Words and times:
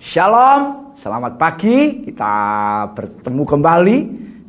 Shalom, 0.00 0.96
selamat 0.96 1.36
pagi. 1.36 2.08
Kita 2.08 2.32
bertemu 2.88 3.42
kembali 3.44 3.96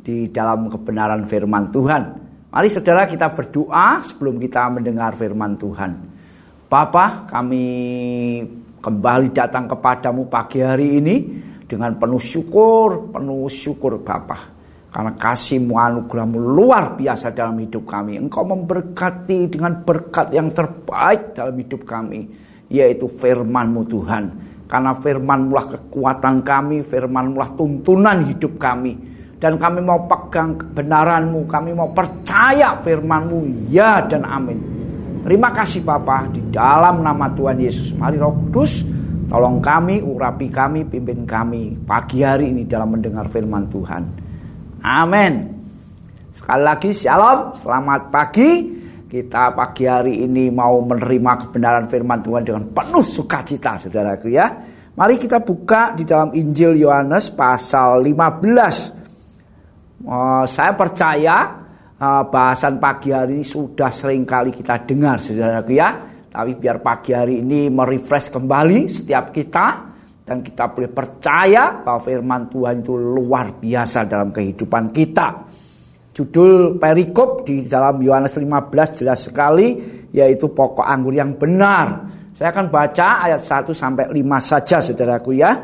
di 0.00 0.32
dalam 0.32 0.72
kebenaran 0.72 1.28
firman 1.28 1.68
Tuhan. 1.68 2.02
Mari 2.48 2.68
saudara 2.72 3.04
kita 3.04 3.28
berdoa 3.36 4.00
sebelum 4.00 4.40
kita 4.40 4.72
mendengar 4.72 5.12
firman 5.12 5.60
Tuhan. 5.60 5.92
Bapa, 6.72 7.28
kami 7.28 7.68
kembali 8.80 9.28
datang 9.36 9.68
kepadamu 9.68 10.24
pagi 10.32 10.64
hari 10.64 11.04
ini 11.04 11.16
dengan 11.68 12.00
penuh 12.00 12.16
syukur, 12.16 13.12
penuh 13.12 13.44
syukur 13.52 14.00
Bapa. 14.00 14.56
Karena 14.88 15.12
kasihmu 15.12 15.76
anugerahmu 15.76 16.40
luar 16.40 16.96
biasa 16.96 17.28
dalam 17.36 17.60
hidup 17.60 17.84
kami. 17.84 18.16
Engkau 18.16 18.48
memberkati 18.48 19.52
dengan 19.52 19.84
berkat 19.84 20.32
yang 20.32 20.48
terbaik 20.48 21.36
dalam 21.36 21.52
hidup 21.60 21.84
kami. 21.84 22.24
Yaitu 22.72 23.04
firmanmu 23.04 23.84
Tuhan. 23.84 24.24
Karena 24.66 24.96
firmanmu 24.96 25.52
lah 25.52 25.66
kekuatan 25.68 26.40
kami, 26.40 26.80
firmanmu 26.80 27.36
lah 27.36 27.50
tuntunan 27.52 28.24
hidup 28.24 28.56
kami. 28.56 28.96
Dan 29.36 29.58
kami 29.58 29.82
mau 29.82 30.06
pegang 30.06 30.54
kebenaranmu, 30.54 31.50
kami 31.50 31.74
mau 31.74 31.90
percaya 31.90 32.78
firmanmu, 32.78 33.68
ya 33.68 34.06
dan 34.06 34.22
amin. 34.22 34.58
Terima 35.22 35.54
kasih 35.54 35.86
Bapa 35.86 36.26
di 36.30 36.42
dalam 36.50 37.02
nama 37.02 37.30
Tuhan 37.30 37.58
Yesus. 37.58 37.94
Mari 37.94 38.18
Roh 38.18 38.34
Kudus, 38.34 38.82
tolong 39.30 39.62
kami, 39.62 40.02
urapi 40.02 40.50
kami, 40.50 40.82
pimpin 40.86 41.22
kami 41.22 41.78
pagi 41.86 42.26
hari 42.26 42.50
ini 42.50 42.66
dalam 42.66 42.90
mendengar 42.90 43.30
firman 43.30 43.70
Tuhan. 43.70 44.02
Amin. 44.82 45.62
Sekali 46.34 46.62
lagi 46.66 46.90
shalom, 46.90 47.54
selamat 47.54 48.10
pagi. 48.10 48.81
Kita 49.12 49.52
pagi 49.52 49.84
hari 49.84 50.24
ini 50.24 50.48
mau 50.48 50.80
menerima 50.80 51.44
kebenaran 51.44 51.84
firman 51.84 52.24
Tuhan 52.24 52.48
dengan 52.48 52.64
penuh 52.72 53.04
sukacita 53.04 53.76
saudaraku 53.76 54.32
ya. 54.32 54.48
Mari 54.96 55.20
kita 55.20 55.44
buka 55.44 55.92
di 55.92 56.08
dalam 56.08 56.32
Injil 56.32 56.80
Yohanes 56.80 57.28
pasal 57.36 58.00
15. 58.00 60.08
Uh, 60.08 60.48
saya 60.48 60.72
percaya 60.72 61.44
uh, 62.00 62.24
bahasan 62.24 62.80
pagi 62.80 63.12
hari 63.12 63.36
ini 63.36 63.44
sudah 63.44 63.92
sering 63.92 64.24
kali 64.24 64.48
kita 64.48 64.80
dengar 64.88 65.20
saudaraku 65.20 65.76
ya. 65.76 65.92
Tapi 66.32 66.56
biar 66.56 66.80
pagi 66.80 67.12
hari 67.12 67.44
ini 67.44 67.68
merefresh 67.68 68.32
kembali 68.32 68.88
setiap 68.88 69.28
kita 69.28 69.92
dan 70.24 70.40
kita 70.40 70.72
boleh 70.72 70.88
percaya 70.88 71.84
bahwa 71.84 72.00
firman 72.00 72.48
Tuhan 72.48 72.80
itu 72.80 72.96
luar 72.96 73.60
biasa 73.60 74.08
dalam 74.08 74.32
kehidupan 74.32 74.88
kita. 74.88 75.28
Judul 76.12 76.76
perikop 76.76 77.48
di 77.48 77.64
dalam 77.64 77.96
Yohanes 78.04 78.36
15 78.36 79.00
jelas 79.00 79.32
sekali 79.32 79.80
yaitu 80.12 80.52
pokok 80.52 80.84
anggur 80.84 81.16
yang 81.16 81.40
benar. 81.40 82.04
Saya 82.36 82.52
akan 82.52 82.68
baca 82.68 83.24
ayat 83.28 83.40
1 83.40 83.72
sampai 83.72 84.12
5 84.12 84.20
saja 84.40 84.76
Saudaraku 84.84 85.32
ya. 85.32 85.56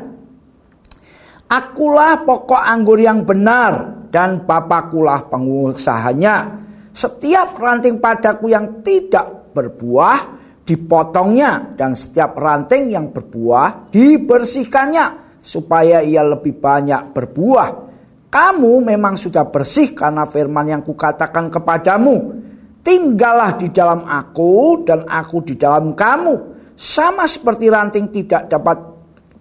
Akulah 1.49 2.25
pokok 2.25 2.61
anggur 2.61 2.97
yang 3.01 3.25
benar 3.25 4.05
dan 4.13 4.45
Bapakulah 4.45 5.29
pengusahanya. 5.29 6.65
Setiap 6.93 7.57
ranting 7.57 8.01
padaku 8.01 8.49
yang 8.49 8.81
tidak 8.81 9.53
berbuah 9.53 10.17
dipotongnya 10.65 11.73
dan 11.73 11.97
setiap 11.97 12.37
ranting 12.37 12.93
yang 12.93 13.09
berbuah 13.09 13.89
dibersihkannya 13.89 15.37
supaya 15.41 16.05
ia 16.05 16.21
lebih 16.21 16.57
banyak 16.61 17.09
berbuah. 17.09 17.88
Kamu 18.29 18.85
memang 18.85 19.17
sudah 19.17 19.49
bersih 19.49 19.97
karena 19.97 20.21
firman 20.29 20.69
yang 20.69 20.85
kukatakan 20.85 21.49
kepadamu. 21.49 22.45
Tinggallah 22.85 23.57
di 23.57 23.73
dalam 23.73 24.05
aku 24.05 24.85
dan 24.85 25.09
aku 25.09 25.41
di 25.41 25.57
dalam 25.57 25.97
kamu. 25.97 26.61
Sama 26.77 27.25
seperti 27.25 27.67
ranting 27.73 28.13
tidak 28.13 28.45
dapat 28.47 28.77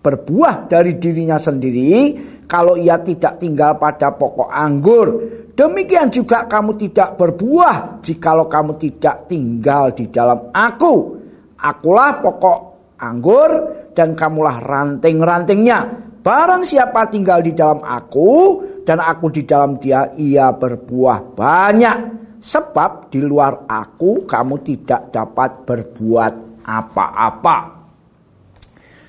berbuah 0.01 0.73
dari 0.73 0.97
dirinya 0.97 1.37
sendiri 1.37 2.17
kalau 2.49 2.81
ia 2.81 2.97
tidak 3.05 3.37
tinggal 3.37 3.77
pada 3.77 4.17
pokok 4.17 4.49
anggur. 4.49 5.09
Demikian 5.53 6.09
juga 6.09 6.49
kamu 6.49 6.81
tidak 6.81 7.21
berbuah 7.21 8.01
jikalau 8.01 8.49
kamu 8.49 8.73
tidak 8.81 9.29
tinggal 9.29 9.93
di 9.93 10.09
dalam 10.09 10.49
aku. 10.49 11.21
Akulah 11.61 12.25
pokok 12.25 12.59
anggur 12.97 13.51
dan 13.93 14.17
kamulah 14.17 14.65
ranting-rantingnya. 14.65 16.08
Barang 16.19 16.67
siapa 16.67 17.07
tinggal 17.07 17.41
di 17.47 17.55
dalam 17.55 17.81
aku 17.83 18.63
dan 18.83 18.99
aku 18.99 19.31
di 19.31 19.43
dalam 19.47 19.79
dia 19.79 20.11
ia 20.19 20.51
berbuah 20.51 21.37
banyak 21.39 21.99
sebab 22.39 23.11
di 23.11 23.21
luar 23.23 23.67
aku 23.67 24.27
kamu 24.27 24.57
tidak 24.63 25.15
dapat 25.15 25.63
berbuat 25.67 26.65
apa-apa. 26.67 27.59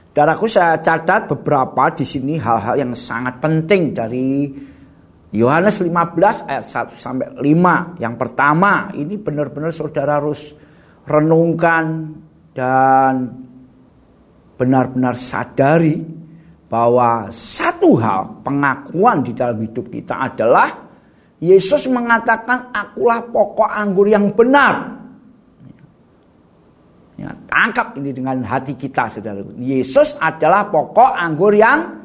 Dan 0.09 0.25
aku 0.35 0.49
saya 0.49 0.81
catat 0.81 1.29
beberapa 1.31 1.93
di 1.93 2.03
sini 2.03 2.35
hal-hal 2.35 2.75
yang 2.75 2.91
sangat 2.97 3.39
penting 3.39 3.93
dari 3.93 4.51
Yohanes 5.29 5.79
15 5.85 6.49
ayat 6.49 6.65
1 6.65 6.97
sampai 6.97 7.27
5. 7.37 8.01
Yang 8.01 8.15
pertama, 8.17 8.89
ini 8.97 9.15
benar-benar 9.21 9.69
saudara 9.69 10.17
harus 10.17 10.57
renungkan 11.05 12.17
dan 12.57 13.29
benar-benar 14.57 15.15
sadari 15.15 16.18
bahwa 16.69 17.27
satu 17.33 17.97
hal 17.97 18.45
pengakuan 18.45 19.25
di 19.25 19.33
dalam 19.33 19.57
hidup 19.65 19.89
kita 19.89 20.29
adalah 20.29 20.89
Yesus 21.41 21.89
mengatakan 21.89 22.69
akulah 22.69 23.25
pokok 23.25 23.69
anggur 23.73 24.05
yang 24.05 24.29
benar. 24.37 25.01
Ya, 27.19 27.35
tangkap 27.51 27.99
ini 27.99 28.15
dengan 28.15 28.39
hati 28.45 28.79
kita 28.79 29.11
saudara. 29.11 29.43
Yesus 29.59 30.15
adalah 30.21 30.71
pokok 30.71 31.11
anggur 31.19 31.51
yang 31.51 31.99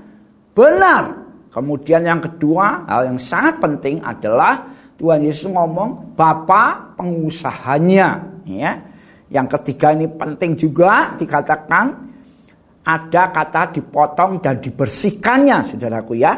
benar. 0.56 1.22
Kemudian 1.54 2.02
yang 2.02 2.18
kedua, 2.18 2.82
hal 2.90 3.14
yang 3.14 3.20
sangat 3.20 3.62
penting 3.62 4.02
adalah 4.02 4.66
Tuhan 4.98 5.22
Yesus 5.22 5.50
ngomong 5.50 6.18
Bapa 6.18 6.94
pengusahanya. 6.98 8.42
Ya. 8.42 8.82
Yang 9.30 9.46
ketiga 9.58 9.94
ini 9.94 10.10
penting 10.10 10.58
juga 10.58 11.14
dikatakan 11.14 12.13
ada 12.84 13.32
kata 13.32 13.72
dipotong 13.72 14.44
dan 14.44 14.60
dibersihkannya 14.60 15.64
saudaraku 15.64 16.20
ya. 16.20 16.36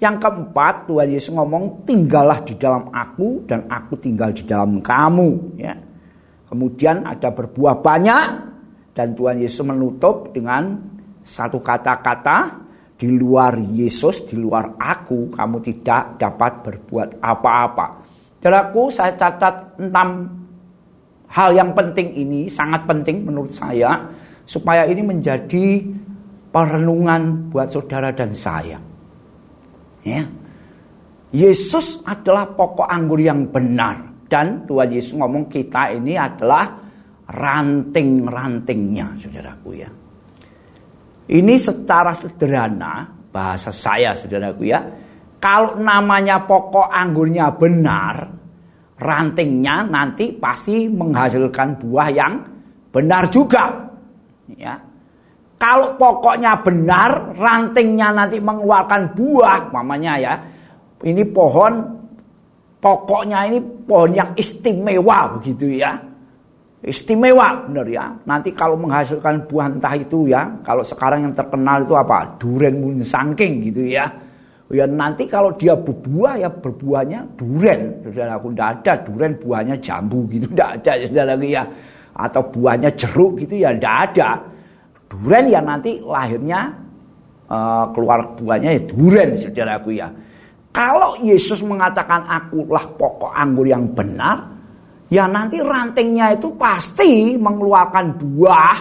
Yang 0.00 0.16
keempat 0.20 0.90
Tuhan 0.90 1.08
Yesus 1.12 1.32
ngomong 1.32 1.86
tinggallah 1.86 2.42
di 2.44 2.58
dalam 2.58 2.90
aku 2.90 3.44
dan 3.46 3.68
aku 3.70 3.96
tinggal 4.00 4.32
di 4.32 4.44
dalam 4.44 4.80
kamu 4.80 5.60
ya. 5.60 5.76
Kemudian 6.48 7.04
ada 7.08 7.32
berbuah 7.32 7.80
banyak 7.84 8.24
dan 8.92 9.16
Tuhan 9.16 9.40
Yesus 9.40 9.64
menutup 9.64 10.32
dengan 10.32 10.76
satu 11.24 11.60
kata-kata 11.60 12.64
di 12.94 13.10
luar 13.10 13.58
Yesus, 13.58 14.28
di 14.28 14.36
luar 14.38 14.76
aku 14.76 15.32
kamu 15.32 15.56
tidak 15.64 16.20
dapat 16.20 16.52
berbuat 16.64 17.08
apa-apa. 17.20 17.86
Saudaraku 18.38 18.92
saya 18.92 19.16
catat 19.16 19.80
enam 19.80 20.28
hal 21.32 21.50
yang 21.56 21.72
penting 21.72 22.12
ini 22.12 22.46
sangat 22.46 22.84
penting 22.84 23.24
menurut 23.24 23.50
saya 23.50 24.04
supaya 24.44 24.84
ini 24.88 25.02
menjadi 25.02 25.84
perenungan 26.52 27.50
buat 27.50 27.68
saudara 27.72 28.14
dan 28.14 28.30
saya. 28.36 28.78
Ya. 30.04 30.22
Yesus 31.34 32.04
adalah 32.06 32.46
pokok 32.54 32.86
anggur 32.86 33.18
yang 33.18 33.50
benar 33.50 34.14
dan 34.30 34.62
Tuhan 34.68 34.88
Yesus 34.94 35.18
ngomong 35.18 35.50
kita 35.50 35.90
ini 35.90 36.14
adalah 36.14 36.78
ranting-rantingnya, 37.26 39.18
saudaraku 39.18 39.70
ya. 39.74 39.90
Ini 41.24 41.54
secara 41.56 42.12
sederhana 42.12 43.08
bahasa 43.32 43.72
saya, 43.72 44.12
saudaraku 44.14 44.62
ya. 44.68 44.80
Kalau 45.40 45.76
namanya 45.80 46.44
pokok 46.44 46.88
anggurnya 46.88 47.52
benar, 47.52 48.16
rantingnya 49.00 49.84
nanti 49.84 50.32
pasti 50.32 50.88
menghasilkan 50.88 51.68
buah 51.80 52.08
yang 52.12 52.34
benar 52.88 53.28
juga. 53.28 53.83
Ya. 54.52 54.76
Kalau 55.56 55.96
pokoknya 55.96 56.60
benar, 56.60 57.32
rantingnya 57.38 58.12
nanti 58.12 58.36
mengeluarkan 58.36 59.16
buah, 59.16 59.72
mamanya 59.72 60.14
ya. 60.20 60.34
Ini 61.00 61.24
pohon, 61.32 61.72
pokoknya 62.84 63.48
ini 63.48 63.58
pohon 63.88 64.12
yang 64.12 64.30
istimewa 64.36 65.40
begitu 65.40 65.80
ya. 65.80 65.96
Istimewa 66.84 67.64
benar 67.64 67.86
ya. 67.88 68.12
Nanti 68.28 68.52
kalau 68.52 68.76
menghasilkan 68.76 69.48
buah 69.48 69.72
entah 69.72 69.94
itu 69.96 70.28
ya, 70.28 70.52
kalau 70.60 70.84
sekarang 70.84 71.30
yang 71.30 71.34
terkenal 71.34 71.80
itu 71.80 71.96
apa? 71.96 72.36
Duren 72.36 73.00
sangking 73.00 73.72
gitu 73.72 73.88
ya. 73.88 74.04
Ya 74.72 74.88
nanti 74.88 75.28
kalau 75.28 75.52
dia 75.54 75.76
berbuah 75.76 76.40
ya 76.40 76.48
berbuahnya 76.48 77.36
duren. 77.36 78.00
Saudara 78.04 78.36
aku 78.40 78.52
tidak 78.52 78.68
ada 78.80 78.92
duren 79.06 79.32
buahnya 79.38 79.76
jambu 79.78 80.24
gitu, 80.32 80.48
tidak 80.50 80.70
ada 80.82 80.92
ya 80.98 81.06
saudara 81.08 81.34
ya 81.40 81.62
atau 82.14 82.42
buahnya 82.46 82.94
jeruk 82.94 83.42
gitu 83.42 83.66
ya 83.66 83.74
tidak 83.74 83.96
ada. 84.10 84.28
Duren 85.10 85.46
ya 85.50 85.60
nanti 85.62 85.98
lahirnya 86.02 86.74
uh, 87.50 87.90
keluar 87.90 88.34
buahnya 88.38 88.70
ya 88.78 88.82
duren 88.86 89.34
saudaraku 89.34 89.90
ya. 89.94 90.08
Kalau 90.74 91.14
Yesus 91.22 91.62
mengatakan 91.62 92.26
akulah 92.26 92.82
pokok 92.98 93.30
anggur 93.30 93.62
yang 93.62 93.94
benar, 93.94 94.42
ya 95.06 95.30
nanti 95.30 95.62
rantingnya 95.62 96.34
itu 96.34 96.50
pasti 96.58 97.38
mengeluarkan 97.38 98.18
buah 98.18 98.76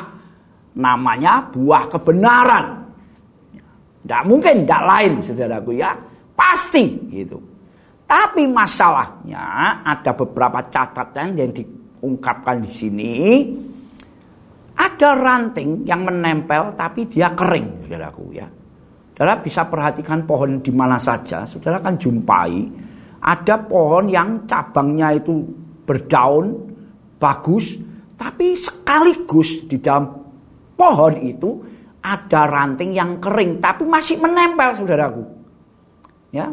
namanya 0.74 1.54
buah 1.54 1.84
kebenaran. 1.94 2.66
Tidak 4.04 4.24
mungkin, 4.26 4.66
tidak 4.66 4.84
lain 4.90 5.12
saudaraku 5.22 5.72
ya. 5.78 5.94
Pasti 6.34 7.14
gitu. 7.14 7.38
Tapi 8.10 8.50
masalahnya 8.50 9.80
ada 9.86 10.12
beberapa 10.18 10.66
catatan 10.74 11.38
yang 11.38 11.54
diungkapkan 12.04 12.60
di 12.60 12.68
sini. 12.68 13.12
Ada 14.76 15.16
ranting 15.16 15.88
yang 15.88 16.04
menempel 16.04 16.76
tapi 16.76 17.08
dia 17.08 17.32
kering, 17.32 17.88
saudaraku 17.88 18.36
ya. 18.36 18.48
Saudara 19.16 19.40
bisa 19.40 19.64
perhatikan 19.72 20.28
pohon 20.28 20.60
di 20.60 20.74
mana 20.76 21.00
saja, 21.00 21.48
saudara 21.48 21.80
kan 21.80 21.96
jumpai 21.96 22.84
ada 23.24 23.56
pohon 23.64 24.12
yang 24.12 24.44
cabangnya 24.44 25.16
itu 25.16 25.48
berdaun 25.88 26.60
bagus, 27.16 27.80
tapi 28.20 28.52
sekaligus 28.52 29.64
di 29.64 29.80
dalam 29.80 30.12
pohon 30.76 31.14
itu 31.24 31.64
ada 32.04 32.44
ranting 32.52 32.92
yang 32.92 33.24
kering 33.24 33.64
tapi 33.64 33.88
masih 33.88 34.20
menempel 34.20 34.76
saudaraku. 34.76 35.24
Ya, 36.36 36.52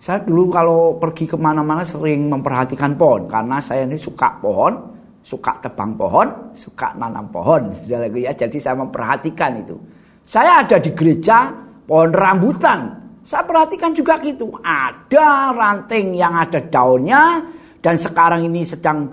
saya 0.00 0.24
dulu 0.24 0.48
kalau 0.48 0.96
pergi 0.96 1.28
ke 1.28 1.36
mana-mana 1.36 1.84
sering 1.84 2.32
memperhatikan 2.32 2.96
pohon 2.96 3.28
karena 3.28 3.60
saya 3.60 3.84
ini 3.84 4.00
suka 4.00 4.32
pohon, 4.40 4.96
suka 5.20 5.60
tebang 5.60 5.92
pohon, 5.92 6.56
suka 6.56 6.96
nanam 6.96 7.28
pohon, 7.28 7.68
ya. 7.84 8.32
Jadi 8.32 8.56
saya 8.56 8.80
memperhatikan 8.80 9.60
itu. 9.60 9.76
Saya 10.24 10.64
ada 10.64 10.80
di 10.80 10.96
gereja 10.96 11.52
pohon 11.84 12.16
rambutan, 12.16 12.96
saya 13.20 13.44
perhatikan 13.44 13.92
juga 13.92 14.16
gitu. 14.24 14.48
Ada 14.64 15.52
ranting 15.52 16.16
yang 16.16 16.32
ada 16.32 16.64
daunnya 16.64 17.44
dan 17.84 18.00
sekarang 18.00 18.48
ini 18.48 18.64
sedang 18.64 19.04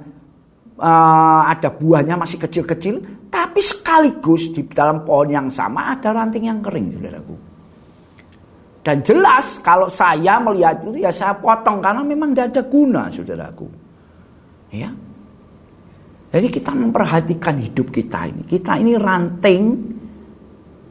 uh, 0.80 1.42
ada 1.52 1.68
buahnya 1.68 2.16
masih 2.16 2.40
kecil-kecil, 2.40 3.28
tapi 3.28 3.60
sekaligus 3.60 4.56
di 4.56 4.64
dalam 4.72 5.04
pohon 5.04 5.36
yang 5.36 5.48
sama 5.52 6.00
ada 6.00 6.16
ranting 6.16 6.48
yang 6.48 6.64
kering, 6.64 6.96
saudaraku. 6.96 7.47
Dan 8.88 9.04
jelas 9.04 9.60
kalau 9.60 9.92
saya 9.92 10.40
melihat 10.40 10.80
itu 10.80 11.04
ya 11.04 11.12
saya 11.12 11.36
potong 11.36 11.84
karena 11.84 12.08
memang 12.08 12.32
tidak 12.32 12.56
ada 12.56 12.64
guna, 12.72 13.02
saudaraku. 13.12 13.68
Ya. 14.72 14.88
Jadi 16.32 16.48
kita 16.48 16.72
memperhatikan 16.72 17.60
hidup 17.60 17.92
kita 17.92 18.32
ini. 18.32 18.48
Kita 18.48 18.80
ini 18.80 18.96
ranting 18.96 19.64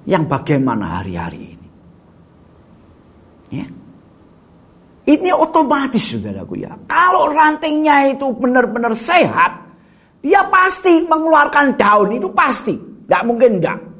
yang 0.05 0.29
bagaimana 0.29 1.01
hari-hari 1.01 1.57
ini. 1.57 1.69
Ya. 3.57 3.67
Ini 5.17 5.33
otomatis 5.33 6.05
saudaraku 6.05 6.61
ya. 6.61 6.77
Kalau 6.85 7.33
rantingnya 7.33 8.13
itu 8.13 8.29
benar-benar 8.37 8.93
sehat, 8.93 9.57
dia 10.21 10.45
pasti 10.53 11.01
mengeluarkan 11.01 11.81
daun 11.81 12.13
itu 12.13 12.29
pasti. 12.29 12.77
Tidak 12.77 13.23
mungkin 13.25 13.57
tidak. 13.57 13.96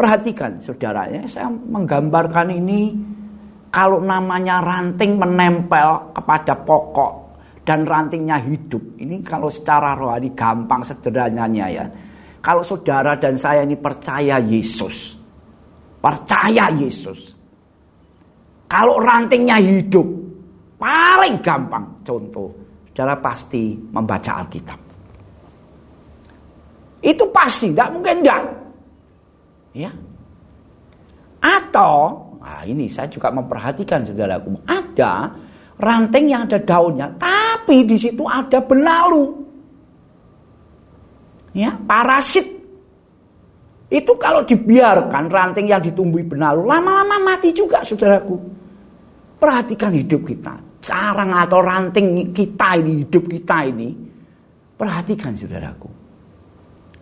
Perhatikan 0.00 0.56
saudara 0.64 1.04
ya, 1.12 1.20
saya 1.28 1.52
menggambarkan 1.52 2.48
ini 2.56 2.96
kalau 3.68 4.00
namanya 4.00 4.64
ranting 4.64 5.20
menempel 5.20 6.16
kepada 6.16 6.56
pokok 6.56 7.12
dan 7.68 7.84
rantingnya 7.84 8.40
hidup. 8.40 8.80
Ini 8.96 9.20
kalau 9.20 9.52
secara 9.52 9.92
rohani 9.92 10.32
gampang 10.32 10.80
sederhananya 10.80 11.66
ya. 11.68 11.84
Kalau 12.40 12.64
saudara 12.64 13.12
dan 13.20 13.36
saya 13.36 13.60
ini 13.60 13.76
percaya 13.76 14.40
Yesus. 14.40 15.20
Percaya 16.00 16.72
Yesus. 16.72 17.36
Kalau 18.72 19.04
rantingnya 19.04 19.60
hidup, 19.60 20.08
paling 20.80 21.44
gampang 21.44 21.84
contoh 22.00 22.48
saudara 22.88 23.20
pasti 23.20 23.76
membaca 23.76 24.32
Alkitab. 24.40 24.80
Itu 27.04 27.28
pasti, 27.28 27.68
tidak 27.68 27.92
mungkin 27.92 28.24
tidak. 28.24 28.59
Ya. 29.70 29.90
Atau, 31.40 32.36
nah 32.42 32.66
ini 32.66 32.90
saya 32.90 33.08
juga 33.08 33.32
memperhatikan 33.32 34.04
saudaraku, 34.04 34.60
ada 34.68 35.32
ranting 35.80 36.26
yang 36.28 36.44
ada 36.44 36.60
daunnya, 36.60 37.08
tapi 37.16 37.88
di 37.88 37.96
situ 37.96 38.26
ada 38.28 38.60
benalu. 38.60 39.40
Ya, 41.56 41.74
parasit. 41.74 42.46
Itu 43.90 44.14
kalau 44.20 44.46
dibiarkan 44.46 45.26
ranting 45.26 45.66
yang 45.66 45.82
ditumbuhi 45.82 46.22
benalu, 46.22 46.62
lama-lama 46.62 47.18
mati 47.18 47.50
juga 47.50 47.82
saudaraku. 47.82 48.38
Perhatikan 49.40 49.96
hidup 49.96 50.28
kita 50.28 50.54
carang 50.80 51.32
atau 51.36 51.60
ranting 51.60 52.32
kita 52.32 52.76
ini, 52.80 53.04
hidup 53.04 53.24
kita 53.28 53.56
ini, 53.68 53.88
perhatikan 54.76 55.36
saudaraku. 55.36 55.99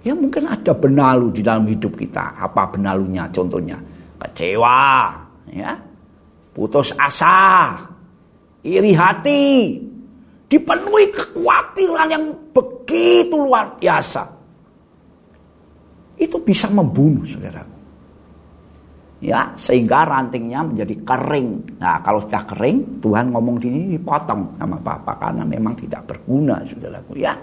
Ya 0.07 0.15
mungkin 0.15 0.47
ada 0.47 0.73
benalu 0.75 1.35
di 1.35 1.43
dalam 1.43 1.67
hidup 1.67 1.99
kita. 1.99 2.39
Apa 2.39 2.71
benalunya? 2.71 3.27
Contohnya 3.35 3.79
kecewa, 4.19 5.15
ya, 5.51 5.75
putus 6.55 6.95
asa, 6.95 7.75
iri 8.63 8.95
hati, 8.95 9.79
dipenuhi 10.47 11.11
kekhawatiran 11.11 12.09
yang 12.11 12.25
begitu 12.55 13.37
luar 13.37 13.75
biasa. 13.79 14.23
Itu 16.19 16.43
bisa 16.43 16.67
membunuh 16.71 17.23
saudaraku 17.23 17.79
ya 19.19 19.51
sehingga 19.59 20.07
rantingnya 20.07 20.63
menjadi 20.63 20.95
kering. 21.03 21.79
Nah 21.83 21.99
kalau 22.03 22.23
sudah 22.23 22.43
kering 22.47 23.03
Tuhan 23.03 23.35
ngomong 23.35 23.59
di 23.59 23.67
sini 23.67 23.99
dipotong 23.99 24.59
sama 24.59 24.79
Bapak 24.79 25.17
karena 25.19 25.43
memang 25.43 25.75
tidak 25.75 26.07
berguna 26.07 26.63
saudaraku 26.63 27.19
ya. 27.19 27.35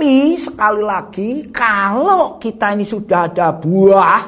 Tapi 0.00 0.32
sekali 0.40 0.80
lagi 0.80 1.30
kalau 1.52 2.40
kita 2.40 2.72
ini 2.72 2.88
sudah 2.88 3.28
ada 3.28 3.52
buah 3.52 4.20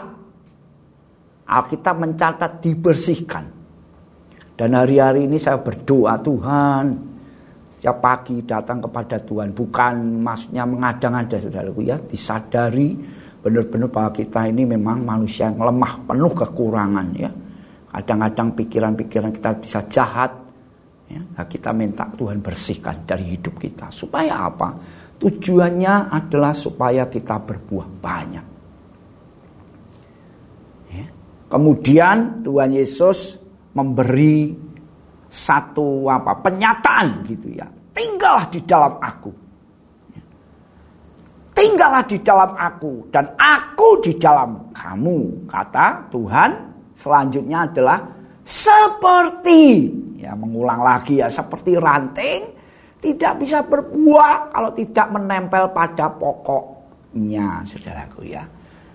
Alkitab 1.48 1.96
mencatat 1.96 2.60
dibersihkan. 2.60 3.44
Dan 4.52 4.76
hari-hari 4.76 5.24
ini 5.24 5.40
saya 5.40 5.64
berdoa 5.64 6.20
Tuhan 6.20 6.92
setiap 7.72 8.04
pagi 8.04 8.44
datang 8.44 8.84
kepada 8.84 9.16
Tuhan 9.24 9.56
bukan 9.56 10.20
maksudnya 10.20 10.68
mengadang-ada 10.68 11.40
saudaraku 11.40 11.88
ya 11.88 11.96
disadari 12.04 12.92
benar-benar 13.40 13.88
bahwa 13.88 14.12
kita 14.12 14.44
ini 14.52 14.68
memang 14.68 15.00
manusia 15.00 15.48
yang 15.48 15.72
lemah, 15.72 16.04
penuh 16.04 16.36
kekurangan 16.36 17.08
ya. 17.16 17.32
Kadang-kadang 17.96 18.48
pikiran-pikiran 18.60 19.32
kita 19.40 19.50
bisa 19.56 19.80
jahat. 19.88 20.36
Ya. 21.08 21.20
Nah, 21.20 21.48
kita 21.48 21.72
minta 21.72 22.04
Tuhan 22.12 22.44
bersihkan 22.44 23.08
dari 23.08 23.36
hidup 23.36 23.56
kita. 23.56 23.88
Supaya 23.88 24.52
apa? 24.52 25.00
Tujuannya 25.22 26.10
adalah 26.10 26.50
supaya 26.50 27.06
kita 27.06 27.38
berbuah 27.38 27.88
banyak. 28.02 28.46
Ya. 30.90 31.06
Kemudian 31.46 32.42
Tuhan 32.42 32.74
Yesus 32.74 33.38
memberi 33.70 34.50
satu 35.30 36.10
apa 36.10 36.42
penyataan 36.42 37.22
gitu 37.30 37.54
ya. 37.54 37.70
Tinggallah 37.94 38.50
di 38.50 38.60
dalam 38.66 38.98
aku 38.98 39.42
tinggallah 41.62 42.04
di 42.08 42.18
dalam 42.20 42.58
aku 42.58 43.06
dan 43.14 43.38
aku 43.38 44.02
di 44.02 44.18
dalam 44.18 44.74
kamu 44.74 45.46
kata 45.46 46.10
Tuhan 46.10 46.50
selanjutnya 46.96 47.70
adalah 47.70 47.98
seperti 48.42 49.86
ya 50.18 50.34
mengulang 50.34 50.82
lagi 50.82 51.22
ya 51.22 51.30
seperti 51.30 51.78
ranting 51.78 52.50
tidak 53.02 53.42
bisa 53.42 53.66
berbuah 53.66 54.54
kalau 54.54 54.70
tidak 54.70 55.06
menempel 55.10 55.74
pada 55.74 56.06
pokoknya 56.06 57.66
saudaraku 57.66 58.30
ya 58.30 58.46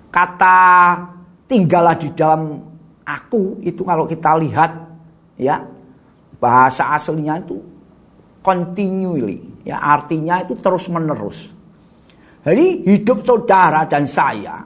kata 0.07 0.95
tinggallah 1.43 1.99
di 1.99 2.09
dalam 2.15 2.55
aku 3.03 3.59
itu 3.67 3.83
kalau 3.83 4.07
kita 4.07 4.39
lihat 4.39 4.71
ya 5.35 5.59
bahasa 6.39 6.95
aslinya 6.95 7.35
itu 7.43 7.59
continually 8.39 9.43
ya 9.67 9.75
artinya 9.83 10.39
itu 10.39 10.55
terus 10.55 10.87
menerus 10.87 11.51
jadi 12.47 12.65
hidup 12.87 13.27
saudara 13.27 13.83
dan 13.91 14.07
saya 14.07 14.63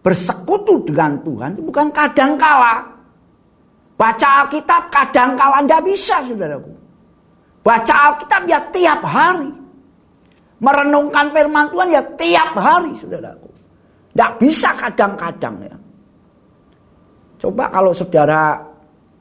bersekutu 0.00 0.80
dengan 0.88 1.20
Tuhan 1.20 1.52
itu 1.52 1.62
bukan 1.68 1.92
kadang 1.92 2.40
kala. 2.40 2.80
Baca 4.00 4.28
Alkitab 4.44 4.88
kadang 4.88 5.36
kala 5.36 5.60
tidak 5.60 5.84
bisa 5.84 6.24
saudaraku. 6.24 6.72
Baca 7.60 7.94
Alkitab 8.10 8.42
ya 8.48 8.60
tiap 8.72 9.00
hari. 9.04 9.50
Merenungkan 10.60 11.32
firman 11.32 11.72
Tuhan 11.72 11.88
ya 11.88 12.02
tiap 12.16 12.52
hari 12.56 12.92
saudaraku. 12.96 13.48
Tidak 14.12 14.30
bisa 14.36 14.70
kadang-kadang 14.76 15.56
ya. 15.64 15.76
Coba 17.40 17.72
kalau 17.72 17.92
saudara 17.96 18.60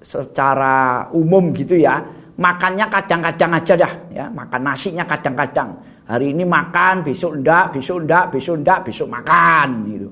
secara 0.03 1.07
umum 1.15 1.51
gitu 1.55 1.79
ya. 1.79 1.99
Makannya 2.39 2.87
kadang-kadang 2.87 3.51
aja 3.59 3.73
dah 3.75 3.93
ya. 4.11 4.25
Makan 4.31 4.61
nasinya 4.63 5.03
kadang-kadang. 5.03 5.75
Hari 6.09 6.33
ini 6.33 6.41
makan, 6.41 7.05
besok 7.05 7.37
enggak, 7.37 7.69
besok 7.75 8.01
enggak, 8.01 8.25
besok 8.33 8.55
enggak, 8.63 8.79
besok 8.81 9.07
makan 9.13 9.67
gitu. 9.85 10.09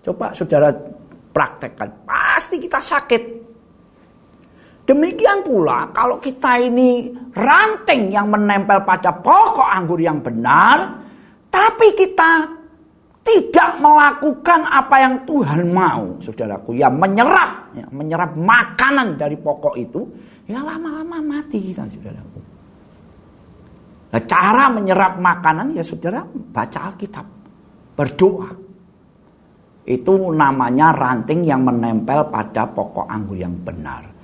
Coba 0.00 0.32
saudara 0.32 0.70
praktekkan, 1.34 1.88
pasti 2.06 2.56
kita 2.62 2.78
sakit. 2.78 3.22
Demikian 4.90 5.46
pula 5.46 5.86
kalau 5.94 6.18
kita 6.18 6.58
ini 6.58 7.14
ranting 7.30 8.10
yang 8.10 8.26
menempel 8.26 8.82
pada 8.82 9.14
pokok 9.14 9.70
anggur 9.70 10.02
yang 10.02 10.18
benar, 10.18 10.98
tapi 11.46 11.94
kita 11.94 12.50
tidak 13.22 13.78
melakukan 13.78 14.66
apa 14.66 14.96
yang 14.98 15.14
Tuhan 15.22 15.70
mau, 15.70 16.18
saudaraku, 16.18 16.74
ya 16.74 16.90
menyerap, 16.90 17.70
ya, 17.78 17.86
menyerap 17.94 18.34
makanan 18.34 19.14
dari 19.14 19.38
pokok 19.38 19.78
itu, 19.78 20.10
ya 20.50 20.58
lama-lama 20.58 21.22
mati 21.22 21.70
kita, 21.70 21.86
saudaraku. 21.86 22.40
Nah, 24.10 24.22
cara 24.26 24.74
menyerap 24.74 25.22
makanan 25.22 25.70
ya 25.78 25.86
saudara 25.86 26.26
baca 26.26 26.78
Alkitab, 26.90 27.26
berdoa. 27.94 28.50
Itu 29.86 30.34
namanya 30.34 30.90
ranting 30.90 31.46
yang 31.46 31.62
menempel 31.62 32.26
pada 32.26 32.66
pokok 32.66 33.06
anggur 33.06 33.38
yang 33.38 33.54
benar. 33.62 34.18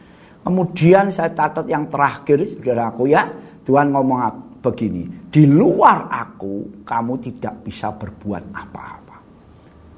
Kemudian 0.46 1.10
saya 1.10 1.34
catat 1.34 1.66
yang 1.66 1.90
terakhir, 1.90 2.46
saudaraku 2.46 3.10
ya, 3.10 3.26
Tuhan 3.66 3.90
ngomong 3.90 4.20
begini, 4.62 5.26
di 5.26 5.42
luar 5.42 6.06
aku 6.06 6.86
kamu 6.86 7.18
tidak 7.18 7.66
bisa 7.66 7.90
berbuat 7.90 8.54
apa-apa. 8.54 9.16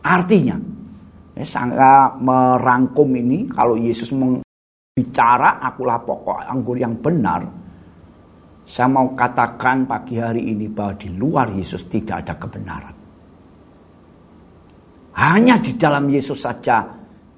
Artinya, 0.08 0.56
ya, 1.36 1.44
saya 1.44 2.16
merangkum 2.16 3.12
ini 3.12 3.44
kalau 3.52 3.76
Yesus 3.76 4.08
bicara 4.96 5.60
akulah 5.60 6.00
pokok 6.00 6.48
anggur 6.48 6.80
yang 6.80 6.96
benar, 6.96 7.44
saya 8.64 8.88
mau 8.88 9.12
katakan 9.12 9.84
pagi 9.84 10.16
hari 10.16 10.48
ini 10.48 10.64
bahwa 10.72 10.96
di 10.96 11.12
luar 11.12 11.52
Yesus 11.52 11.84
tidak 11.92 12.24
ada 12.24 12.34
kebenaran. 12.40 12.96
Hanya 15.12 15.60
di 15.60 15.76
dalam 15.76 16.08
Yesus 16.08 16.40
saja 16.40 16.88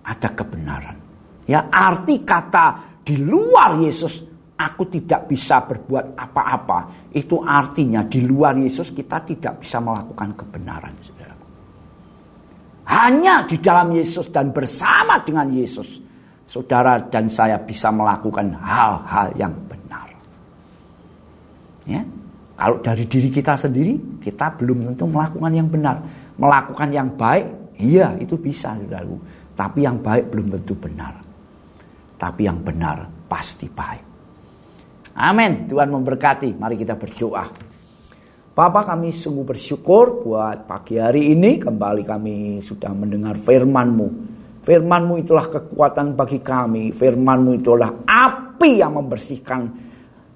ada 0.06 0.28
kebenaran. 0.30 0.99
Ya 1.50 1.66
arti 1.66 2.22
kata 2.22 2.98
di 3.02 3.18
luar 3.18 3.82
Yesus 3.82 4.22
aku 4.54 4.86
tidak 4.86 5.26
bisa 5.26 5.66
berbuat 5.66 6.14
apa-apa. 6.14 7.10
Itu 7.10 7.42
artinya 7.42 8.06
di 8.06 8.22
luar 8.22 8.54
Yesus 8.54 8.94
kita 8.94 9.26
tidak 9.26 9.66
bisa 9.66 9.82
melakukan 9.82 10.38
kebenaran. 10.38 10.94
Saudara. 11.02 11.34
Hanya 12.86 13.42
di 13.50 13.58
dalam 13.58 13.90
Yesus 13.90 14.30
dan 14.30 14.54
bersama 14.54 15.18
dengan 15.26 15.50
Yesus. 15.50 15.98
Saudara 16.46 16.98
dan 17.02 17.26
saya 17.30 17.58
bisa 17.58 17.90
melakukan 17.90 18.54
hal-hal 18.58 19.30
yang 19.34 19.54
Ya. 21.90 22.02
Kalau 22.60 22.76
dari 22.84 23.08
diri 23.08 23.32
kita 23.32 23.56
sendiri, 23.56 24.20
kita 24.20 24.52
belum 24.60 24.92
tentu 24.92 25.08
melakukan 25.08 25.52
yang 25.56 25.66
benar. 25.66 25.96
Melakukan 26.36 26.88
yang 26.92 27.08
baik, 27.16 27.74
iya 27.80 28.12
itu 28.20 28.36
bisa, 28.36 28.76
saudaraku. 28.76 29.16
Tapi 29.56 29.78
yang 29.88 29.96
baik 29.96 30.28
belum 30.28 30.52
tentu 30.54 30.76
benar. 30.76 31.29
Tapi 32.20 32.44
yang 32.44 32.60
benar 32.60 33.08
pasti 33.24 33.64
baik. 33.64 34.04
Amin. 35.16 35.64
Tuhan 35.64 35.88
memberkati. 35.88 36.52
Mari 36.52 36.76
kita 36.76 37.00
berdoa. 37.00 37.48
Bapak 38.52 38.92
kami 38.92 39.08
sungguh 39.08 39.46
bersyukur 39.48 40.20
buat 40.20 40.68
pagi 40.68 41.00
hari 41.00 41.32
ini 41.32 41.56
kembali 41.56 42.04
kami 42.04 42.60
sudah 42.60 42.92
mendengar 42.92 43.40
firman-Mu. 43.40 44.08
Firman-Mu 44.60 45.14
itulah 45.16 45.48
kekuatan 45.48 46.12
bagi 46.12 46.44
kami. 46.44 46.92
Firman-Mu 46.92 47.56
itulah 47.56 48.04
api 48.04 48.84
yang 48.84 49.00
membersihkan 49.00 49.88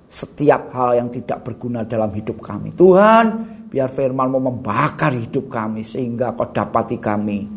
setiap 0.08 0.72
hal 0.72 1.04
yang 1.04 1.08
tidak 1.12 1.44
berguna 1.44 1.84
dalam 1.84 2.08
hidup 2.16 2.40
kami. 2.40 2.72
Tuhan, 2.72 3.24
biar 3.68 3.92
firman-Mu 3.92 4.38
membakar 4.40 5.12
hidup 5.12 5.52
kami 5.52 5.84
sehingga 5.84 6.32
kau 6.32 6.48
dapati 6.48 6.96
kami 6.96 7.53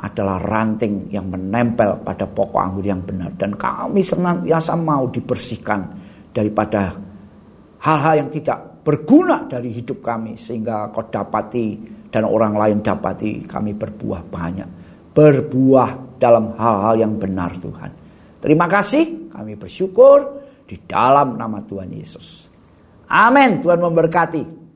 adalah 0.00 0.40
ranting 0.40 1.12
yang 1.12 1.28
menempel 1.28 2.00
pada 2.00 2.24
pokok 2.24 2.56
anggur 2.56 2.84
yang 2.88 3.04
benar. 3.04 3.36
Dan 3.36 3.52
kami 3.54 4.00
senantiasa 4.00 4.72
mau 4.80 5.12
dibersihkan 5.12 5.80
daripada 6.32 6.96
hal-hal 7.84 8.24
yang 8.24 8.30
tidak 8.32 8.80
berguna 8.80 9.44
dari 9.44 9.68
hidup 9.76 10.00
kami. 10.00 10.40
Sehingga 10.40 10.88
kau 10.88 11.04
dapati 11.04 11.76
dan 12.08 12.24
orang 12.24 12.56
lain 12.56 12.78
dapati 12.80 13.44
kami 13.44 13.76
berbuah 13.76 14.24
banyak. 14.24 14.68
Berbuah 15.12 16.16
dalam 16.16 16.56
hal-hal 16.56 16.94
yang 17.04 17.20
benar 17.20 17.52
Tuhan. 17.60 17.90
Terima 18.40 18.64
kasih, 18.64 19.28
kami 19.28 19.52
bersyukur 19.60 20.40
di 20.64 20.80
dalam 20.88 21.36
nama 21.36 21.60
Tuhan 21.60 21.92
Yesus. 21.92 22.48
Amin. 23.10 23.60
Tuhan 23.60 23.80
memberkati. 23.84 24.69